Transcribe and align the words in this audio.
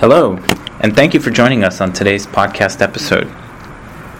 Hello, 0.00 0.36
and 0.80 0.96
thank 0.96 1.12
you 1.12 1.20
for 1.20 1.30
joining 1.30 1.62
us 1.62 1.82
on 1.82 1.92
today's 1.92 2.26
podcast 2.26 2.80
episode. 2.80 3.30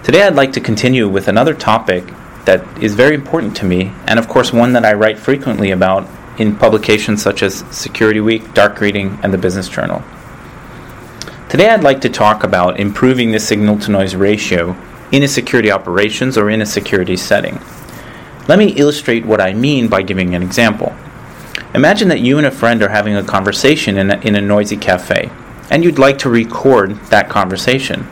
Today 0.04 0.24
I'd 0.24 0.34
like 0.34 0.53
to 0.53 0.60
continue 0.60 1.08
with 1.08 1.26
another 1.26 1.54
topic 1.54 2.04
that 2.45 2.82
is 2.82 2.95
very 2.95 3.14
important 3.14 3.56
to 3.56 3.64
me, 3.64 3.90
and 4.06 4.19
of 4.19 4.29
course, 4.29 4.53
one 4.53 4.74
that 4.74 4.85
I 4.85 4.93
write 4.93 5.19
frequently 5.19 5.71
about 5.71 6.06
in 6.38 6.54
publications 6.54 7.22
such 7.22 7.43
as 7.43 7.64
Security 7.74 8.21
Week, 8.21 8.53
Dark 8.53 8.79
Reading, 8.82 9.19
and 9.22 9.32
the 9.32 9.38
Business 9.38 9.71
Journal. 9.71 10.02
Today 11.48 11.70
I'd 11.70 11.82
like 11.82 12.02
to 12.02 12.10
talk 12.10 12.44
about 12.44 12.78
improving 12.78 13.32
the 13.32 13.40
signal 13.40 13.78
to 13.78 13.90
noise 13.90 14.14
ratio 14.14 14.76
in 15.12 15.22
a 15.22 15.28
security 15.28 15.70
operations 15.70 16.36
or 16.36 16.50
in 16.50 16.60
a 16.60 16.66
security 16.66 17.16
setting. 17.16 17.58
Let 18.48 18.58
me 18.58 18.74
illustrate 18.74 19.24
what 19.24 19.40
I 19.40 19.54
mean 19.54 19.88
by 19.88 20.02
giving 20.02 20.34
an 20.34 20.42
example. 20.42 20.94
Imagine 21.72 22.08
that 22.08 22.20
you 22.20 22.36
and 22.36 22.46
a 22.46 22.50
friend 22.50 22.82
are 22.82 22.90
having 22.90 23.16
a 23.16 23.24
conversation 23.24 23.96
in 23.96 24.10
a, 24.10 24.20
in 24.20 24.36
a 24.36 24.42
noisy 24.42 24.76
cafe, 24.76 25.30
and 25.71 25.84
you'd 25.84 25.99
like 25.99 26.18
to 26.18 26.29
record 26.29 26.96
that 27.07 27.29
conversation. 27.29 28.07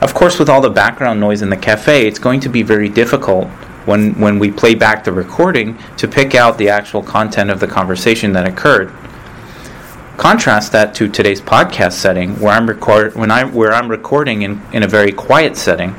Of 0.00 0.14
course, 0.14 0.38
with 0.38 0.48
all 0.48 0.60
the 0.60 0.70
background 0.70 1.20
noise 1.20 1.42
in 1.42 1.50
the 1.50 1.56
cafe, 1.56 2.06
it's 2.06 2.18
going 2.18 2.40
to 2.40 2.48
be 2.48 2.62
very 2.62 2.88
difficult 2.88 3.48
when, 3.86 4.14
when 4.14 4.38
we 4.38 4.50
play 4.50 4.74
back 4.74 5.04
the 5.04 5.12
recording 5.12 5.78
to 5.98 6.08
pick 6.08 6.34
out 6.34 6.58
the 6.58 6.68
actual 6.68 7.02
content 7.02 7.50
of 7.50 7.60
the 7.60 7.66
conversation 7.66 8.32
that 8.32 8.46
occurred. 8.46 8.92
Contrast 10.16 10.72
that 10.72 10.94
to 10.94 11.08
today's 11.08 11.40
podcast 11.40 11.92
setting 11.92 12.38
where 12.38 12.52
I'm 12.52 12.68
record 12.68 13.16
when 13.16 13.32
I 13.32 13.44
where 13.44 13.72
I'm 13.72 13.88
recording 13.88 14.42
in, 14.42 14.62
in 14.72 14.84
a 14.84 14.88
very 14.88 15.10
quiet 15.10 15.56
setting 15.56 15.94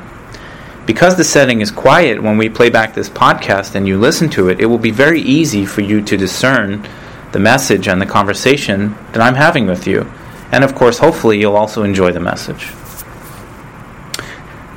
because 0.85 1.17
the 1.17 1.23
setting 1.23 1.61
is 1.61 1.71
quiet 1.71 2.21
when 2.21 2.37
we 2.37 2.47
play 2.47 2.69
back 2.69 2.93
this 2.93 3.09
podcast 3.09 3.75
and 3.75 3.87
you 3.87 3.97
listen 3.97 4.29
to 4.29 4.49
it, 4.49 4.59
it 4.59 4.67
will 4.67 4.77
be 4.77 4.91
very 4.91 5.19
easy 5.21 5.65
for 5.65 5.81
you 5.81 6.01
to 6.01 6.15
discern 6.15 6.87
the 7.31 7.39
message 7.39 7.87
and 7.87 7.99
the 7.99 8.05
conversation 8.05 8.95
that 9.11 9.21
I'm 9.21 9.35
having 9.35 9.65
with 9.65 9.87
you. 9.87 10.09
And 10.51 10.63
of 10.63 10.75
course, 10.75 10.97
hopefully, 10.97 11.39
you'll 11.39 11.55
also 11.55 11.83
enjoy 11.83 12.11
the 12.11 12.19
message. 12.19 12.71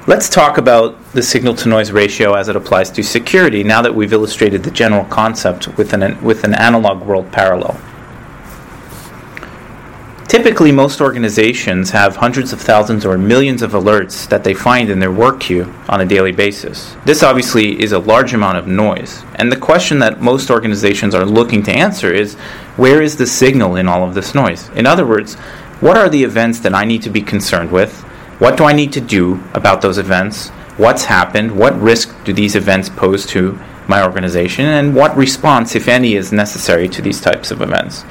Let's 0.07 0.31
talk 0.31 0.57
about 0.57 1.13
the 1.13 1.23
signal 1.23 1.55
to 1.57 1.69
noise 1.69 1.93
ratio 1.93 2.33
as 2.33 2.49
it 2.49 2.57
applies 2.57 2.91
to 2.93 3.03
security 3.03 3.63
now 3.63 3.83
that 3.83 3.95
we've 3.95 4.13
illustrated 4.13 4.63
the 4.63 4.71
general 4.71 5.05
concept 5.05 5.77
with 5.77 5.93
an, 5.93 6.23
with 6.23 6.45
an 6.45 6.55
analog 6.55 7.03
world 7.03 7.31
parallel. 7.31 7.79
Typically, 10.29 10.71
most 10.71 11.01
organizations 11.01 11.89
have 11.89 12.17
hundreds 12.17 12.53
of 12.53 12.61
thousands 12.61 13.07
or 13.07 13.17
millions 13.17 13.63
of 13.63 13.73
alerts 13.73 14.29
that 14.29 14.45
they 14.45 14.53
find 14.53 14.91
in 14.91 14.99
their 14.99 15.11
work 15.11 15.41
queue 15.41 15.65
on 15.89 16.03
a 16.03 16.07
daily 16.07 16.33
basis. 16.33 16.95
This 17.07 17.23
obviously 17.23 17.83
is 17.83 17.93
a 17.93 17.99
large 17.99 18.35
amount 18.35 18.59
of 18.59 18.67
noise, 18.67 19.25
and 19.37 19.51
the 19.51 19.57
question 19.57 20.01
that 20.01 20.21
most 20.21 20.51
organizations 20.51 21.15
are 21.15 21.25
looking 21.25 21.63
to 21.63 21.73
answer 21.73 22.13
is 22.13 22.35
where 22.77 23.01
is 23.01 23.17
the 23.17 23.27
signal 23.27 23.77
in 23.77 23.89
all 23.89 24.07
of 24.07 24.13
this 24.13 24.35
noise? 24.35 24.69
In 24.77 24.85
other 24.85 25.07
words, 25.07 25.37
what 25.81 25.97
are 25.97 26.11
the 26.11 26.25
events 26.25 26.61
that 26.61 26.75
I 26.75 26.85
need 26.85 27.01
to 27.05 27.11
be 27.11 27.23
concerned 27.23 27.73
with? 27.73 28.03
What 28.39 28.59
do 28.59 28.65
I 28.65 28.75
need 28.75 28.93
to 28.93 29.01
do 29.01 29.43
about 29.55 29.81
those 29.81 29.97
events? 29.97 30.51
What's 30.77 31.05
happened? 31.05 31.57
What 31.57 31.81
risk 31.81 32.15
do 32.25 32.35
these 32.35 32.55
events 32.55 32.91
pose 32.91 33.25
to 33.29 33.59
my 33.89 34.05
organization? 34.05 34.67
And 34.67 34.95
what 34.95 35.17
response, 35.17 35.75
if 35.75 35.89
any, 35.89 36.17
is 36.17 36.33
necessary 36.33 36.87
to 36.91 37.01
these 37.01 37.23
types 37.23 37.51
of 37.51 37.63
events? 37.63 38.05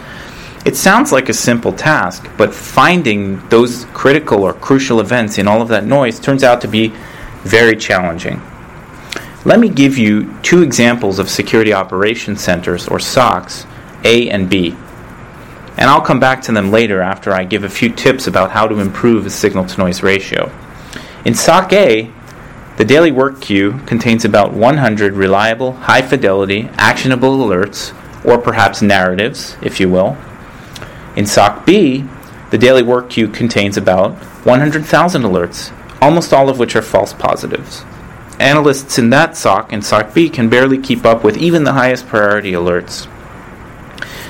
It 0.68 0.76
sounds 0.76 1.14
like 1.14 1.30
a 1.30 1.34
simple 1.34 1.72
task, 1.72 2.30
but 2.36 2.54
finding 2.54 3.40
those 3.48 3.86
critical 3.94 4.44
or 4.44 4.52
crucial 4.54 5.00
events 5.00 5.38
in 5.38 5.48
all 5.48 5.62
of 5.62 5.70
that 5.70 5.86
noise 5.86 6.20
turns 6.20 6.44
out 6.44 6.60
to 6.60 6.68
be 6.68 6.92
very 7.44 7.78
challenging. 7.78 8.42
Let 9.46 9.62
me 9.62 9.70
give 9.70 9.98
you 9.98 10.38
two 10.42 10.64
examples 10.64 11.20
of 11.20 11.30
security 11.30 11.72
operations 11.72 12.44
centers, 12.44 12.86
or 12.90 12.98
SOCs, 12.98 13.66
A 14.04 14.30
and 14.30 14.50
B. 14.50 14.76
And 15.78 15.90
I'll 15.90 16.02
come 16.02 16.20
back 16.20 16.42
to 16.42 16.52
them 16.52 16.70
later 16.70 17.00
after 17.00 17.32
I 17.32 17.46
give 17.46 17.64
a 17.64 17.70
few 17.70 17.90
tips 17.90 18.28
about 18.28 18.52
how 18.52 18.68
to 18.68 18.82
improve 18.82 19.24
the 19.24 19.30
signal 19.30 19.66
to 19.68 19.78
noise 19.78 20.04
ratio. 20.04 20.52
In 21.24 21.34
SOC 21.34 21.72
A, 21.72 22.12
the 22.76 22.84
daily 22.84 23.14
work 23.14 23.40
queue 23.40 23.80
contains 23.86 24.26
about 24.26 24.52
100 24.52 25.14
reliable, 25.14 25.72
high 25.72 26.02
fidelity, 26.02 26.68
actionable 26.74 27.38
alerts, 27.38 27.96
or 28.26 28.38
perhaps 28.38 28.82
narratives, 28.82 29.56
if 29.62 29.80
you 29.80 29.88
will, 29.88 30.18
in 31.18 31.26
SOC 31.26 31.66
B, 31.66 32.06
the 32.52 32.60
daily 32.60 32.84
work 32.84 33.10
queue 33.10 33.28
contains 33.28 33.76
about 33.76 34.14
100,000 34.46 35.24
alerts, 35.24 35.74
almost 36.00 36.32
all 36.32 36.48
of 36.48 36.60
which 36.60 36.76
are 36.76 36.82
false 36.84 37.12
positives. 37.12 37.84
Analysts 38.40 39.00
in 39.00 39.10
that 39.10 39.36
SOC 39.36 39.74
and 39.74 39.84
SOC 39.84 40.14
B 40.14 40.30
can 40.30 40.48
barely 40.48 40.78
keep 40.78 41.06
up 41.06 41.24
with 41.24 41.36
even 41.38 41.64
the 41.64 41.74
highest 41.74 42.06
priority 42.06 42.52
alerts. 42.52 43.08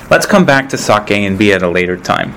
Let's 0.09 0.26
come 0.26 0.46
back 0.46 0.70
to 0.70 0.78
SOC 0.78 1.12
A 1.12 1.26
and 1.26 1.38
B 1.38 1.52
at 1.52 1.62
a 1.62 1.70
later 1.70 1.97
time. 1.97 2.34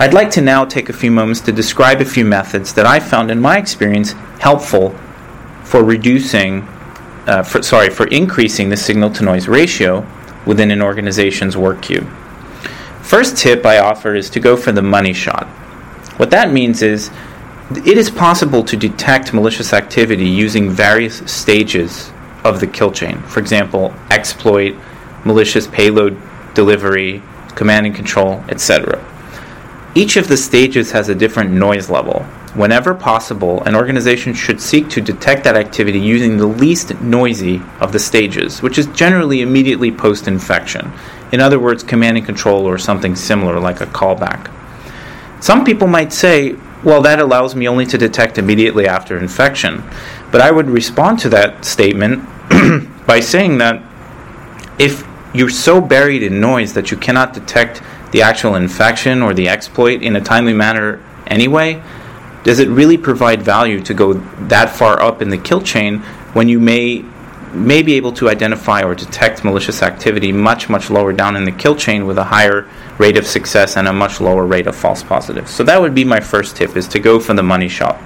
I'd 0.00 0.12
like 0.12 0.32
to 0.32 0.40
now 0.40 0.64
take 0.64 0.88
a 0.88 0.92
few 0.92 1.12
moments 1.12 1.40
to 1.42 1.52
describe 1.52 2.00
a 2.00 2.04
few 2.04 2.24
methods 2.24 2.74
that 2.74 2.84
I 2.84 2.98
found 2.98 3.30
in 3.30 3.40
my 3.40 3.58
experience 3.58 4.12
helpful 4.40 4.90
for 5.62 5.84
reducing, 5.84 6.62
uh, 7.28 7.44
for, 7.44 7.62
sorry, 7.62 7.90
for 7.90 8.08
increasing 8.08 8.70
the 8.70 8.76
signal 8.76 9.10
to 9.10 9.22
noise 9.22 9.46
ratio 9.46 10.04
within 10.44 10.72
an 10.72 10.82
organization's 10.82 11.56
work 11.56 11.80
queue. 11.82 12.04
First 13.02 13.36
tip 13.36 13.66
I 13.66 13.78
offer 13.78 14.14
is 14.14 14.30
to 14.30 14.40
go 14.40 14.56
for 14.56 14.72
the 14.72 14.82
money 14.82 15.12
shot. 15.12 15.46
What 16.16 16.30
that 16.30 16.52
means 16.52 16.82
is 16.82 17.10
it 17.70 17.98
is 17.98 18.10
possible 18.10 18.62
to 18.64 18.76
detect 18.76 19.34
malicious 19.34 19.72
activity 19.72 20.26
using 20.26 20.70
various 20.70 21.18
stages 21.30 22.10
of 22.44 22.60
the 22.60 22.66
kill 22.66 22.90
chain. 22.90 23.20
For 23.22 23.40
example, 23.40 23.94
exploit, 24.10 24.76
malicious 25.24 25.66
payload 25.66 26.20
delivery, 26.54 27.22
command 27.54 27.86
and 27.86 27.94
control, 27.94 28.44
etc. 28.48 29.04
Each 29.94 30.16
of 30.16 30.28
the 30.28 30.36
stages 30.36 30.92
has 30.92 31.08
a 31.08 31.14
different 31.14 31.50
noise 31.50 31.90
level. 31.90 32.22
Whenever 32.54 32.94
possible, 32.94 33.62
an 33.64 33.74
organization 33.74 34.32
should 34.34 34.60
seek 34.60 34.88
to 34.90 35.00
detect 35.00 35.44
that 35.44 35.56
activity 35.56 35.98
using 35.98 36.36
the 36.36 36.46
least 36.46 36.98
noisy 37.00 37.62
of 37.80 37.92
the 37.92 37.98
stages, 37.98 38.62
which 38.62 38.78
is 38.78 38.86
generally 38.88 39.42
immediately 39.42 39.90
post 39.90 40.28
infection. 40.28 40.92
In 41.32 41.40
other 41.40 41.58
words, 41.58 41.82
command 41.82 42.18
and 42.18 42.26
control 42.26 42.68
or 42.68 42.78
something 42.78 43.16
similar 43.16 43.58
like 43.58 43.80
a 43.80 43.86
callback. 43.86 44.50
Some 45.42 45.64
people 45.64 45.88
might 45.88 46.12
say, 46.12 46.56
well, 46.84 47.02
that 47.02 47.20
allows 47.20 47.54
me 47.54 47.66
only 47.68 47.86
to 47.86 47.98
detect 47.98 48.38
immediately 48.38 48.86
after 48.86 49.18
infection. 49.18 49.82
But 50.30 50.40
I 50.40 50.50
would 50.50 50.68
respond 50.68 51.18
to 51.20 51.28
that 51.30 51.64
statement 51.64 52.24
by 53.06 53.20
saying 53.20 53.58
that 53.58 53.82
if 54.78 55.06
you're 55.34 55.50
so 55.50 55.80
buried 55.80 56.22
in 56.22 56.40
noise 56.40 56.74
that 56.74 56.90
you 56.90 56.96
cannot 56.96 57.32
detect 57.32 57.82
the 58.12 58.22
actual 58.22 58.56
infection 58.56 59.22
or 59.22 59.32
the 59.32 59.48
exploit 59.48 60.02
in 60.02 60.16
a 60.16 60.20
timely 60.20 60.52
manner 60.52 61.02
anyway, 61.26 61.82
does 62.44 62.58
it 62.58 62.68
really 62.68 62.98
provide 62.98 63.42
value 63.42 63.80
to 63.80 63.94
go 63.94 64.14
that 64.48 64.70
far 64.70 65.00
up 65.00 65.22
in 65.22 65.30
the 65.30 65.38
kill 65.38 65.62
chain 65.62 65.98
when 66.34 66.48
you 66.48 66.58
may 66.58 67.04
may 67.54 67.82
be 67.82 67.94
able 67.94 68.12
to 68.12 68.28
identify 68.28 68.82
or 68.82 68.94
detect 68.94 69.44
malicious 69.44 69.82
activity 69.82 70.32
much, 70.32 70.68
much 70.68 70.90
lower 70.90 71.12
down 71.12 71.36
in 71.36 71.44
the 71.44 71.52
kill 71.52 71.76
chain 71.76 72.06
with 72.06 72.18
a 72.18 72.24
higher 72.24 72.68
rate 72.98 73.16
of 73.16 73.26
success 73.26 73.76
and 73.76 73.86
a 73.88 73.92
much 73.92 74.20
lower 74.20 74.46
rate 74.46 74.66
of 74.66 74.74
false 74.74 75.02
positives. 75.02 75.50
So 75.50 75.62
that 75.64 75.80
would 75.80 75.94
be 75.94 76.04
my 76.04 76.20
first 76.20 76.56
tip 76.56 76.76
is 76.76 76.88
to 76.88 76.98
go 76.98 77.20
for 77.20 77.34
the 77.34 77.42
money 77.42 77.68
shot. 77.68 78.00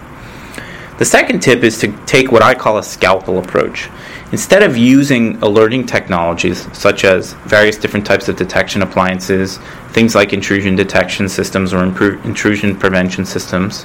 The 0.98 1.04
second 1.04 1.40
tip 1.40 1.62
is 1.62 1.78
to 1.80 1.92
take 2.06 2.32
what 2.32 2.42
I 2.42 2.54
call 2.54 2.78
a 2.78 2.82
scalpel 2.82 3.38
approach. 3.38 3.90
Instead 4.32 4.62
of 4.62 4.78
using 4.78 5.36
alerting 5.42 5.84
technologies 5.84 6.66
such 6.76 7.04
as 7.04 7.34
various 7.44 7.76
different 7.76 8.06
types 8.06 8.28
of 8.28 8.36
detection 8.36 8.80
appliances, 8.80 9.58
things 9.90 10.14
like 10.14 10.32
intrusion 10.32 10.74
detection 10.74 11.28
systems 11.28 11.74
or 11.74 11.84
intrusion 11.84 12.74
prevention 12.76 13.26
systems, 13.26 13.84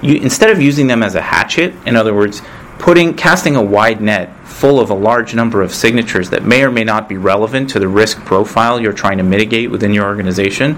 you, 0.00 0.14
instead 0.16 0.50
of 0.50 0.62
using 0.62 0.86
them 0.86 1.02
as 1.02 1.16
a 1.16 1.20
hatchet, 1.20 1.74
in 1.86 1.96
other 1.96 2.14
words, 2.14 2.40
putting 2.78 3.14
casting 3.14 3.56
a 3.56 3.62
wide 3.62 4.00
net 4.00 4.34
full 4.46 4.80
of 4.80 4.90
a 4.90 4.94
large 4.94 5.34
number 5.34 5.62
of 5.62 5.72
signatures 5.72 6.30
that 6.30 6.44
may 6.44 6.62
or 6.62 6.70
may 6.70 6.84
not 6.84 7.08
be 7.08 7.16
relevant 7.16 7.70
to 7.70 7.78
the 7.78 7.88
risk 7.88 8.18
profile 8.24 8.80
you're 8.80 8.92
trying 8.92 9.18
to 9.18 9.24
mitigate 9.24 9.70
within 9.70 9.92
your 9.92 10.04
organization, 10.04 10.76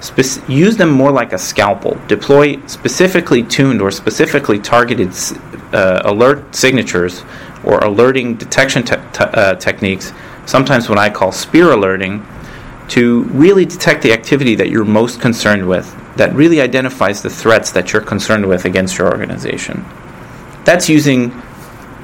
spe- 0.00 0.48
use 0.48 0.76
them 0.76 0.90
more 0.90 1.10
like 1.10 1.32
a 1.32 1.38
scalpel. 1.38 1.98
Deploy 2.06 2.64
specifically 2.66 3.42
tuned 3.42 3.80
or 3.80 3.90
specifically 3.90 4.58
targeted 4.58 5.12
uh, 5.72 6.02
alert 6.04 6.54
signatures 6.54 7.24
or 7.64 7.78
alerting 7.78 8.36
detection 8.36 8.82
te- 8.82 8.96
te- 9.12 9.24
uh, 9.24 9.54
techniques, 9.56 10.12
sometimes 10.46 10.88
what 10.88 10.98
I 10.98 11.10
call 11.10 11.32
spear 11.32 11.72
alerting, 11.72 12.26
to 12.88 13.22
really 13.24 13.64
detect 13.64 14.02
the 14.02 14.12
activity 14.12 14.56
that 14.56 14.68
you're 14.68 14.84
most 14.84 15.20
concerned 15.20 15.68
with, 15.68 15.96
that 16.16 16.32
really 16.34 16.60
identifies 16.60 17.22
the 17.22 17.30
threats 17.30 17.70
that 17.72 17.92
you're 17.92 18.02
concerned 18.02 18.46
with 18.46 18.64
against 18.64 18.98
your 18.98 19.08
organization. 19.08 19.84
That's 20.70 20.88
using 20.88 21.32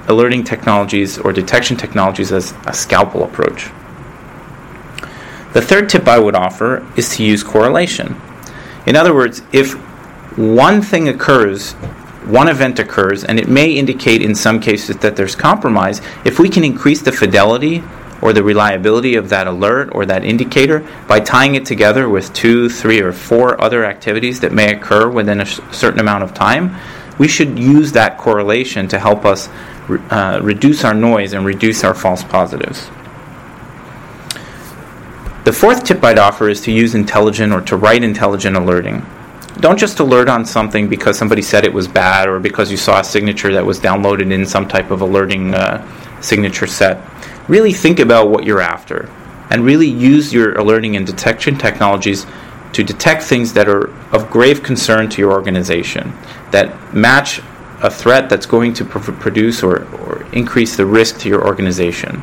alerting 0.08 0.42
technologies 0.42 1.18
or 1.18 1.32
detection 1.32 1.76
technologies 1.76 2.32
as 2.32 2.52
a 2.66 2.72
scalpel 2.72 3.22
approach. 3.22 3.70
The 5.52 5.62
third 5.62 5.88
tip 5.88 6.08
I 6.08 6.18
would 6.18 6.34
offer 6.34 6.84
is 6.96 7.08
to 7.10 7.22
use 7.22 7.44
correlation. 7.44 8.20
In 8.84 8.96
other 8.96 9.14
words, 9.14 9.42
if 9.52 9.74
one 10.36 10.82
thing 10.82 11.08
occurs, 11.08 11.74
one 12.24 12.48
event 12.48 12.80
occurs, 12.80 13.22
and 13.22 13.38
it 13.38 13.46
may 13.48 13.70
indicate 13.70 14.20
in 14.20 14.34
some 14.34 14.58
cases 14.58 14.96
that 14.96 15.14
there's 15.14 15.36
compromise, 15.36 16.02
if 16.24 16.40
we 16.40 16.48
can 16.48 16.64
increase 16.64 17.02
the 17.02 17.12
fidelity 17.12 17.84
or 18.20 18.32
the 18.32 18.42
reliability 18.42 19.14
of 19.14 19.28
that 19.28 19.46
alert 19.46 19.90
or 19.92 20.04
that 20.06 20.24
indicator 20.24 20.84
by 21.06 21.20
tying 21.20 21.54
it 21.54 21.64
together 21.64 22.08
with 22.08 22.32
two, 22.32 22.68
three, 22.68 23.00
or 23.00 23.12
four 23.12 23.62
other 23.62 23.84
activities 23.84 24.40
that 24.40 24.52
may 24.52 24.74
occur 24.74 25.08
within 25.08 25.40
a 25.40 25.46
certain 25.46 26.00
amount 26.00 26.24
of 26.24 26.34
time, 26.34 26.74
we 27.18 27.28
should 27.28 27.58
use 27.58 27.92
that 27.92 28.18
correlation 28.18 28.88
to 28.88 28.98
help 28.98 29.24
us 29.24 29.48
uh, 30.10 30.40
reduce 30.42 30.84
our 30.84 30.94
noise 30.94 31.32
and 31.32 31.44
reduce 31.44 31.84
our 31.84 31.94
false 31.94 32.22
positives. 32.24 32.90
The 35.44 35.52
fourth 35.52 35.84
tip 35.84 36.02
I'd 36.02 36.18
offer 36.18 36.48
is 36.48 36.60
to 36.62 36.72
use 36.72 36.94
intelligent 36.94 37.52
or 37.52 37.60
to 37.62 37.76
write 37.76 38.02
intelligent 38.02 38.56
alerting. 38.56 39.06
Don't 39.60 39.78
just 39.78 40.00
alert 40.00 40.28
on 40.28 40.44
something 40.44 40.88
because 40.88 41.16
somebody 41.16 41.40
said 41.40 41.64
it 41.64 41.72
was 41.72 41.88
bad 41.88 42.28
or 42.28 42.40
because 42.40 42.70
you 42.70 42.76
saw 42.76 43.00
a 43.00 43.04
signature 43.04 43.52
that 43.52 43.64
was 43.64 43.78
downloaded 43.78 44.32
in 44.32 44.44
some 44.44 44.68
type 44.68 44.90
of 44.90 45.00
alerting 45.00 45.54
uh, 45.54 46.20
signature 46.20 46.66
set. 46.66 47.00
Really 47.48 47.72
think 47.72 48.00
about 48.00 48.28
what 48.28 48.44
you're 48.44 48.60
after 48.60 49.08
and 49.50 49.64
really 49.64 49.86
use 49.86 50.32
your 50.32 50.54
alerting 50.58 50.96
and 50.96 51.06
detection 51.06 51.56
technologies 51.56 52.26
to 52.72 52.84
detect 52.84 53.22
things 53.22 53.52
that 53.54 53.68
are 53.68 53.88
of 54.14 54.30
grave 54.30 54.62
concern 54.62 55.08
to 55.10 55.22
your 55.22 55.32
organization, 55.32 56.12
that 56.50 56.94
match 56.94 57.40
a 57.82 57.90
threat 57.90 58.28
that's 58.28 58.46
going 58.46 58.72
to 58.74 58.84
pr- 58.84 59.12
produce 59.12 59.62
or, 59.62 59.84
or 59.96 60.26
increase 60.32 60.76
the 60.76 60.86
risk 60.86 61.18
to 61.20 61.28
your 61.28 61.46
organization. 61.46 62.22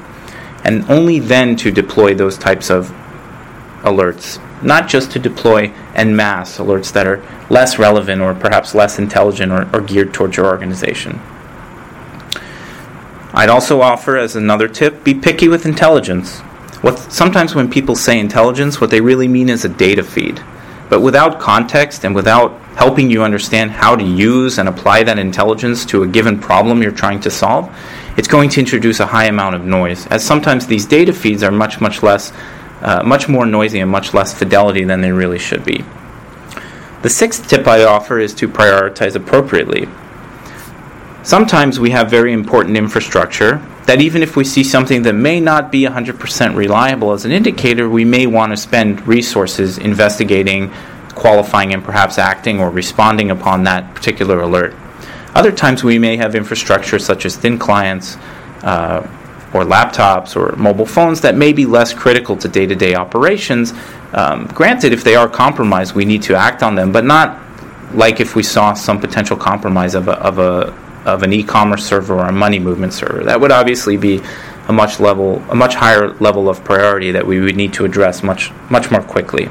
And 0.63 0.89
only 0.89 1.19
then 1.19 1.55
to 1.57 1.71
deploy 1.71 2.13
those 2.13 2.37
types 2.37 2.69
of 2.69 2.93
alerts, 3.81 4.41
not 4.63 4.87
just 4.87 5.11
to 5.11 5.19
deploy 5.19 5.71
en 5.93 6.15
masse 6.15 6.57
alerts 6.57 6.91
that 6.93 7.05
are 7.05 7.21
less 7.49 7.77
relevant 7.77 8.21
or 8.21 8.33
perhaps 8.33 8.73
less 8.73 8.97
intelligent 8.97 9.51
or, 9.51 9.69
or 9.75 9.81
geared 9.81 10.13
towards 10.13 10.37
your 10.37 10.47
organization. 10.47 11.19
I'd 13.33 13.49
also 13.49 13.81
offer 13.81 14.15
as 14.15 14.35
another 14.35 14.67
tip 14.67 15.03
be 15.03 15.13
picky 15.13 15.47
with 15.47 15.65
intelligence. 15.65 16.41
What, 16.83 16.99
sometimes 17.13 17.55
when 17.55 17.69
people 17.69 17.95
say 17.95 18.19
intelligence, 18.19 18.81
what 18.81 18.89
they 18.89 18.99
really 18.99 19.29
mean 19.29 19.47
is 19.47 19.63
a 19.63 19.69
data 19.69 20.03
feed. 20.03 20.43
But 20.89 20.99
without 20.99 21.39
context 21.39 22.03
and 22.03 22.13
without 22.13 22.59
helping 22.75 23.09
you 23.09 23.23
understand 23.23 23.71
how 23.71 23.95
to 23.95 24.03
use 24.03 24.57
and 24.57 24.67
apply 24.67 25.03
that 25.03 25.17
intelligence 25.17 25.85
to 25.85 26.03
a 26.03 26.07
given 26.07 26.37
problem 26.37 26.83
you're 26.83 26.91
trying 26.91 27.21
to 27.21 27.31
solve, 27.31 27.73
it's 28.17 28.27
going 28.27 28.49
to 28.49 28.59
introduce 28.59 28.99
a 28.99 29.05
high 29.05 29.27
amount 29.27 29.55
of 29.55 29.63
noise, 29.63 30.07
as 30.07 30.25
sometimes 30.25 30.67
these 30.67 30.85
data 30.85 31.13
feeds 31.13 31.41
are 31.41 31.51
much, 31.51 31.79
much 31.79 32.03
less, 32.03 32.33
uh, 32.81 33.01
much 33.01 33.29
more 33.29 33.45
noisy 33.45 33.79
and 33.79 33.89
much 33.89 34.13
less 34.13 34.33
fidelity 34.33 34.83
than 34.83 34.99
they 34.99 35.13
really 35.13 35.39
should 35.39 35.63
be. 35.63 35.85
The 37.01 37.09
sixth 37.09 37.47
tip 37.47 37.65
I 37.65 37.85
offer 37.85 38.19
is 38.19 38.33
to 38.35 38.49
prioritize 38.49 39.15
appropriately. 39.15 39.87
Sometimes 41.23 41.79
we 41.79 41.91
have 41.91 42.09
very 42.09 42.33
important 42.33 42.75
infrastructure 42.75 43.65
that 43.85 44.01
even 44.01 44.23
if 44.23 44.35
we 44.35 44.43
see 44.43 44.63
something 44.63 45.01
that 45.03 45.13
may 45.13 45.39
not 45.39 45.71
be 45.71 45.83
100% 45.83 46.55
reliable 46.55 47.11
as 47.11 47.25
an 47.25 47.31
indicator, 47.31 47.89
we 47.89 48.05
may 48.05 48.27
want 48.27 48.51
to 48.51 48.57
spend 48.57 49.05
resources 49.07 49.77
investigating, 49.77 50.71
qualifying, 51.15 51.73
and 51.73 51.83
perhaps 51.83 52.17
acting 52.17 52.59
or 52.59 52.69
responding 52.69 53.29
upon 53.29 53.63
that 53.63 53.93
particular 53.93 54.41
alert. 54.41 54.73
Other 55.35 55.51
times 55.51 55.83
we 55.83 55.99
may 55.99 56.17
have 56.17 56.35
infrastructure 56.35 56.99
such 56.99 57.25
as 57.25 57.35
thin 57.35 57.57
clients 57.57 58.17
uh, 58.61 59.05
or 59.53 59.63
laptops 59.63 60.35
or 60.35 60.55
mobile 60.55 60.85
phones 60.85 61.21
that 61.21 61.35
may 61.35 61.53
be 61.53 61.65
less 61.65 61.93
critical 61.93 62.37
to 62.37 62.47
day 62.47 62.65
to 62.65 62.75
day 62.75 62.95
operations. 62.95 63.73
Um, 64.13 64.47
granted, 64.47 64.93
if 64.93 65.03
they 65.03 65.15
are 65.15 65.27
compromised, 65.27 65.93
we 65.93 66.05
need 66.05 66.23
to 66.23 66.35
act 66.35 66.63
on 66.63 66.75
them, 66.75 66.91
but 66.91 67.03
not 67.03 67.41
like 67.93 68.19
if 68.19 68.35
we 68.35 68.43
saw 68.43 68.73
some 68.73 68.99
potential 68.99 69.37
compromise 69.37 69.93
of 69.93 70.07
a, 70.07 70.13
of 70.13 70.39
a 70.39 70.82
of 71.05 71.23
an 71.23 71.33
e-commerce 71.33 71.85
server 71.85 72.15
or 72.15 72.25
a 72.25 72.31
money 72.31 72.59
movement 72.59 72.93
server. 72.93 73.23
That 73.23 73.41
would 73.41 73.51
obviously 73.51 73.97
be 73.97 74.21
a 74.67 74.73
much 74.73 74.99
level, 74.99 75.43
a 75.49 75.55
much 75.55 75.75
higher 75.75 76.13
level 76.15 76.49
of 76.49 76.63
priority 76.63 77.11
that 77.11 77.27
we 77.27 77.39
would 77.39 77.55
need 77.55 77.73
to 77.73 77.85
address 77.85 78.23
much, 78.23 78.51
much 78.69 78.91
more 78.91 79.01
quickly. 79.01 79.49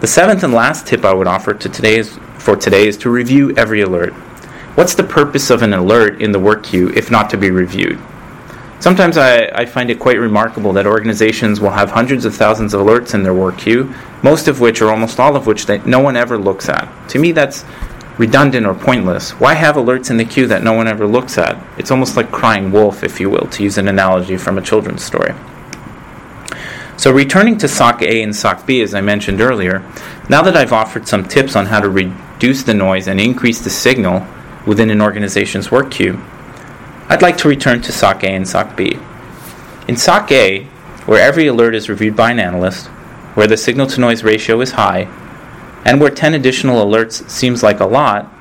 The 0.00 0.06
seventh 0.06 0.42
and 0.42 0.52
last 0.52 0.86
tip 0.86 1.04
I 1.04 1.14
would 1.14 1.26
offer 1.26 1.54
to 1.54 1.68
today's, 1.68 2.18
for 2.38 2.56
today 2.56 2.86
is 2.88 2.96
to 2.98 3.10
review 3.10 3.54
every 3.56 3.80
alert. 3.80 4.12
What's 4.74 4.94
the 4.94 5.04
purpose 5.04 5.50
of 5.50 5.62
an 5.62 5.72
alert 5.72 6.20
in 6.20 6.32
the 6.32 6.40
work 6.40 6.64
queue 6.64 6.90
if 6.90 7.10
not 7.10 7.30
to 7.30 7.36
be 7.36 7.50
reviewed? 7.50 7.98
Sometimes 8.80 9.16
I, 9.16 9.46
I, 9.46 9.64
find 9.64 9.88
it 9.88 9.98
quite 9.98 10.18
remarkable 10.18 10.74
that 10.74 10.86
organizations 10.86 11.58
will 11.58 11.70
have 11.70 11.90
hundreds 11.90 12.26
of 12.26 12.34
thousands 12.34 12.74
of 12.74 12.82
alerts 12.82 13.14
in 13.14 13.22
their 13.22 13.32
work 13.32 13.56
queue, 13.56 13.94
most 14.22 14.46
of 14.46 14.60
which, 14.60 14.82
or 14.82 14.90
almost 14.90 15.18
all 15.18 15.36
of 15.36 15.46
which, 15.46 15.66
no 15.86 16.00
one 16.00 16.16
ever 16.16 16.36
looks 16.36 16.68
at. 16.68 16.86
To 17.08 17.18
me, 17.18 17.32
that's 17.32 17.64
redundant 18.18 18.66
or 18.66 18.74
pointless. 18.74 19.32
Why 19.32 19.54
have 19.54 19.76
alerts 19.76 20.10
in 20.10 20.16
the 20.16 20.24
queue 20.24 20.46
that 20.46 20.62
no 20.62 20.72
one 20.72 20.86
ever 20.86 21.06
looks 21.06 21.38
at? 21.38 21.60
It's 21.78 21.90
almost 21.90 22.16
like 22.16 22.30
crying 22.30 22.70
wolf, 22.70 23.02
if 23.02 23.20
you 23.20 23.28
will, 23.28 23.46
to 23.48 23.62
use 23.62 23.78
an 23.78 23.88
analogy 23.88 24.36
from 24.36 24.58
a 24.58 24.62
children's 24.62 25.04
story. 25.04 25.34
So, 26.96 27.10
returning 27.10 27.58
to 27.58 27.68
SOC 27.68 28.02
A 28.02 28.22
and 28.22 28.34
SOC 28.34 28.66
B, 28.66 28.80
as 28.80 28.94
I 28.94 29.00
mentioned 29.00 29.40
earlier, 29.40 29.80
now 30.28 30.42
that 30.42 30.56
I've 30.56 30.72
offered 30.72 31.08
some 31.08 31.26
tips 31.26 31.56
on 31.56 31.66
how 31.66 31.80
to 31.80 31.88
reduce 31.88 32.62
the 32.62 32.74
noise 32.74 33.08
and 33.08 33.20
increase 33.20 33.60
the 33.60 33.70
signal 33.70 34.24
within 34.64 34.90
an 34.90 35.00
organization's 35.00 35.72
work 35.72 35.90
queue, 35.90 36.22
I'd 37.08 37.20
like 37.20 37.36
to 37.38 37.48
return 37.48 37.82
to 37.82 37.92
SOC 37.92 38.24
A 38.24 38.28
and 38.28 38.48
SOC 38.48 38.76
B. 38.76 38.98
In 39.88 39.96
SOC 39.96 40.32
A, 40.32 40.64
where 41.06 41.20
every 41.20 41.48
alert 41.48 41.74
is 41.74 41.88
reviewed 41.88 42.16
by 42.16 42.30
an 42.30 42.38
analyst, 42.38 42.86
where 43.34 43.48
the 43.48 43.56
signal 43.56 43.88
to 43.88 44.00
noise 44.00 44.22
ratio 44.22 44.60
is 44.60 44.70
high, 44.70 45.04
and 45.84 46.00
where 46.00 46.10
10 46.10 46.34
additional 46.34 46.84
alerts 46.84 47.28
seems 47.28 47.62
like 47.62 47.80
a 47.80 47.86
lot, 47.86 48.32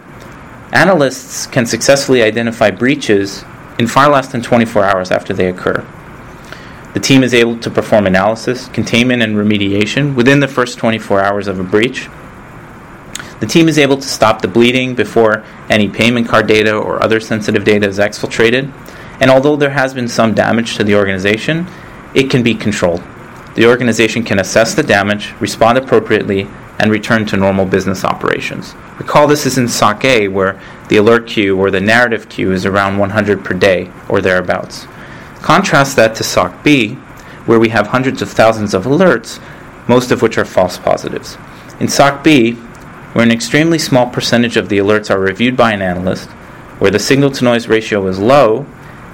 analysts 0.72 1.46
can 1.46 1.66
successfully 1.66 2.24
identify 2.24 2.72
breaches 2.72 3.44
in 3.78 3.88
far 3.88 4.10
less 4.10 4.28
than 4.28 4.42
24 4.42 4.86
hours 4.86 5.12
after 5.12 5.34
they 5.34 5.50
occur. 5.50 5.86
The 6.94 7.00
team 7.00 7.24
is 7.24 7.34
able 7.34 7.58
to 7.60 7.72
perform 7.72 8.06
analysis, 8.06 8.68
containment, 8.68 9.24
and 9.24 9.36
remediation 9.36 10.16
within 10.16 10.40
the 10.40 10.48
first 10.48 10.78
24 10.78 11.22
hours 11.22 11.48
of 11.48 11.60
a 11.60 11.64
breach. 11.64 12.08
The 13.40 13.48
team 13.48 13.68
is 13.68 13.80
able 13.80 13.98
to 13.98 14.08
stop 14.08 14.42
the 14.42 14.48
bleeding 14.48 14.94
before 14.94 15.44
any 15.70 15.90
payment 15.90 16.30
card 16.30 16.48
data 16.48 16.78
or 16.78 17.04
other 17.04 17.20
sensitive 17.20 17.64
data 17.66 17.88
is 17.88 17.98
exfiltrated. 17.98 18.72
And 19.20 19.32
although 19.32 19.56
there 19.56 19.72
has 19.72 19.94
been 19.94 20.08
some 20.08 20.34
damage 20.34 20.76
to 20.78 20.84
the 20.84 20.96
organization, 20.96 21.68
it 22.14 22.30
can 22.30 22.44
be 22.44 22.54
controlled. 22.54 23.04
The 23.56 23.66
organization 23.66 24.24
can 24.24 24.40
assess 24.40 24.76
the 24.76 24.84
damage, 24.84 25.34
respond 25.40 25.78
appropriately, 25.78 26.48
and 26.84 26.92
return 26.92 27.26
to 27.26 27.38
normal 27.38 27.66
business 27.66 28.04
operations. 28.04 28.76
Recall 29.00 29.26
this 29.26 29.46
is 29.46 29.58
in 29.58 29.70
SOC 29.70 30.04
A, 30.04 30.28
where 30.28 30.60
the 30.90 30.98
alert 30.98 31.26
queue 31.28 31.58
or 31.58 31.72
the 31.72 31.80
narrative 31.80 32.28
queue 32.28 32.52
is 32.52 32.66
around 32.66 32.98
100 32.98 33.46
per 33.46 33.54
day 33.54 33.90
or 34.10 34.20
thereabouts. 34.20 34.86
Contrast 35.42 35.96
that 35.96 36.14
to 36.16 36.26
SOC 36.26 36.62
B, 36.62 36.96
where 37.46 37.58
we 37.58 37.70
have 37.70 37.88
hundreds 37.88 38.22
of 38.22 38.30
thousands 38.30 38.74
of 38.74 38.84
alerts, 38.84 39.42
most 39.88 40.12
of 40.12 40.22
which 40.22 40.38
are 40.38 40.44
false 40.44 40.78
positives. 40.78 41.38
In 41.80 41.88
SOC 41.88 42.22
B, 42.22 42.52
where 43.14 43.24
an 43.24 43.32
extremely 43.32 43.80
small 43.80 44.10
percentage 44.10 44.58
of 44.58 44.68
the 44.68 44.80
alerts 44.80 45.10
are 45.10 45.20
reviewed 45.22 45.56
by 45.56 45.72
an 45.72 45.82
analyst, 45.82 46.30
where 46.80 46.92
the 46.92 47.00
signal 47.00 47.32
to 47.32 47.46
noise 47.46 47.70
ratio 47.70 48.06
is 48.08 48.20
low, 48.20 48.66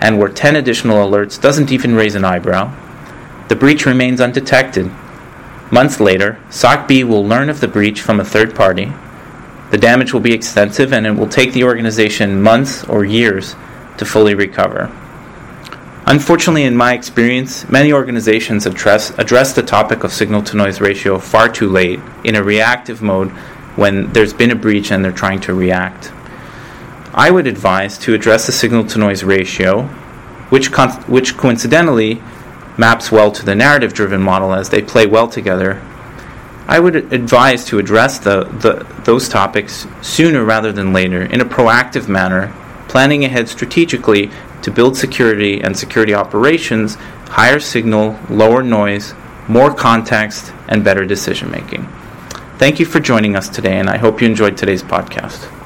and 0.01 0.17
where 0.17 0.29
10 0.29 0.55
additional 0.55 1.07
alerts 1.07 1.39
doesn't 1.39 1.71
even 1.71 1.93
raise 1.93 2.15
an 2.15 2.25
eyebrow, 2.25 2.73
the 3.47 3.55
breach 3.55 3.85
remains 3.85 4.19
undetected 4.19 4.89
Months 5.71 5.99
later, 5.99 6.39
SOC 6.49 6.87
B 6.87 7.03
will 7.03 7.25
learn 7.25 7.49
of 7.49 7.59
the 7.59 7.67
breach 7.67 8.01
from 8.01 8.19
a 8.19 8.25
third 8.25 8.55
party. 8.55 8.91
The 9.69 9.77
damage 9.77 10.13
will 10.13 10.19
be 10.19 10.33
extensive 10.33 10.91
and 10.91 11.05
it 11.05 11.11
will 11.11 11.27
take 11.27 11.53
the 11.53 11.63
organization 11.63 12.41
months 12.41 12.83
or 12.85 13.05
years 13.05 13.55
to 13.97 14.05
fully 14.05 14.33
recover. 14.33 14.91
Unfortunately, 16.07 16.63
in 16.63 16.75
my 16.75 16.93
experience, 16.93 17.69
many 17.69 17.93
organizations 17.93 18.65
address, 18.65 19.11
address 19.19 19.53
the 19.53 19.61
topic 19.61 20.03
of 20.03 20.11
signal 20.11 20.41
to 20.41 20.57
noise 20.57 20.81
ratio 20.81 21.19
far 21.19 21.47
too 21.47 21.69
late, 21.69 21.99
in 22.23 22.35
a 22.35 22.43
reactive 22.43 23.03
mode 23.03 23.29
when 23.75 24.11
there's 24.11 24.33
been 24.33 24.49
a 24.49 24.55
breach 24.55 24.91
and 24.91 25.05
they're 25.05 25.11
trying 25.11 25.39
to 25.41 25.53
react. 25.53 26.11
I 27.13 27.29
would 27.29 27.45
advise 27.45 27.99
to 27.99 28.15
address 28.15 28.47
the 28.47 28.51
signal 28.51 28.85
to 28.87 28.97
noise 28.97 29.23
ratio, 29.23 29.83
which, 30.49 30.71
con- 30.71 31.03
which 31.03 31.37
coincidentally 31.37 32.23
maps 32.79 33.11
well 33.11 33.29
to 33.29 33.43
the 33.43 33.53
narrative 33.53 33.93
driven 33.93 34.21
model 34.21 34.53
as 34.53 34.69
they 34.69 34.81
play 34.81 35.05
well 35.05 35.27
together, 35.27 35.81
I 36.65 36.79
would 36.79 36.95
advise 36.95 37.65
to 37.65 37.77
address 37.77 38.19
the, 38.19 38.45
the, 38.45 38.87
those 39.03 39.27
topics 39.27 39.85
sooner 40.01 40.45
rather 40.45 40.71
than 40.71 40.93
later 40.93 41.23
in 41.23 41.41
a 41.41 41.45
proactive 41.45 42.07
manner, 42.07 42.53
planning 42.87 43.25
ahead 43.25 43.49
strategically 43.49 44.31
to 44.61 44.71
build 44.71 44.95
security 44.95 45.59
and 45.61 45.77
security 45.77 46.13
operations, 46.13 46.95
higher 47.27 47.59
signal, 47.59 48.17
lower 48.29 48.63
noise, 48.63 49.13
more 49.49 49.73
context, 49.73 50.53
and 50.69 50.83
better 50.83 51.05
decision 51.05 51.51
making. 51.51 51.85
Thank 52.57 52.79
you 52.79 52.85
for 52.85 52.99
joining 53.01 53.35
us 53.35 53.49
today, 53.49 53.77
and 53.77 53.89
I 53.89 53.97
hope 53.97 54.21
you 54.21 54.27
enjoyed 54.27 54.55
today's 54.55 54.83
podcast. 54.83 55.58